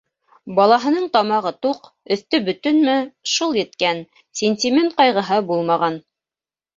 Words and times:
Балаһының 0.59 1.03
тамағы 1.17 1.49
туҡ, 1.65 1.83
өҫтө 2.15 2.39
бөтөнмө- 2.47 2.95
шул 3.33 3.53
еткән, 3.57 4.01
сентимент 4.41 4.97
ҡайғыһы 5.03 5.39
булмаған. 5.53 5.99